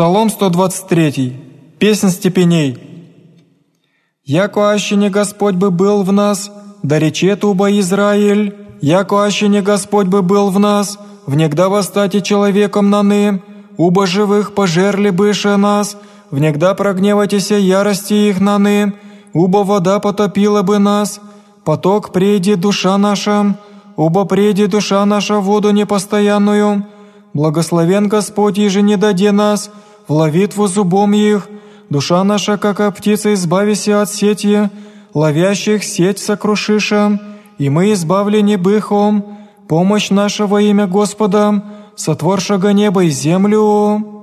Псалом 0.00 0.30
123. 0.30 1.36
Песнь 1.78 2.08
степеней. 2.08 2.78
«Яко 4.24 4.70
аще 4.70 4.96
не 4.96 5.10
Господь 5.10 5.56
бы 5.56 5.70
был 5.70 6.04
в 6.04 6.10
нас, 6.10 6.50
да 6.82 6.98
речет 6.98 7.44
уба 7.44 7.70
Израиль, 7.70 8.56
яко 8.80 9.16
аще 9.22 9.48
не 9.48 9.60
Господь 9.60 10.06
бы 10.06 10.22
был 10.22 10.48
в 10.48 10.58
нас, 10.58 10.98
внегда 11.26 11.68
восстати 11.68 12.20
человеком 12.20 12.88
наны, 12.88 13.42
уба 13.76 14.06
живых 14.06 14.54
пожерли 14.54 15.10
быше 15.10 15.58
нас, 15.58 15.98
внегда 16.30 16.72
прогневайтеся 16.72 17.56
ярости 17.56 18.14
их 18.14 18.40
наны, 18.40 18.94
уба 19.34 19.64
вода 19.64 20.00
потопила 20.00 20.62
бы 20.62 20.78
нас, 20.78 21.20
поток 21.62 22.10
преди 22.14 22.54
душа 22.54 22.96
наша, 22.96 23.54
уба 23.96 24.24
преди 24.24 24.66
душа 24.66 25.04
наша 25.04 25.40
воду 25.40 25.72
непостоянную, 25.72 26.86
Благословен 27.32 28.08
Господь, 28.08 28.58
еже 28.58 28.82
не 28.82 28.96
даде 28.96 29.30
нас, 29.30 29.70
ловитву 30.08 30.66
зубом 30.66 31.12
их, 31.12 31.48
душа 31.88 32.24
наша, 32.24 32.56
как 32.58 32.94
птица, 32.96 33.32
избавися 33.34 34.02
от 34.02 34.10
сети, 34.10 34.68
ловящих 35.14 35.84
сеть 35.84 36.18
сокрушиша, 36.18 37.18
и 37.58 37.68
мы 37.68 37.92
избавлены 37.92 38.56
быхом, 38.56 39.38
помощь 39.68 40.10
наша 40.10 40.46
во 40.46 40.60
имя 40.60 40.86
Господа, 40.86 41.62
сотворшего 41.96 42.68
небо 42.70 43.04
и 43.04 43.10
землю». 43.10 44.19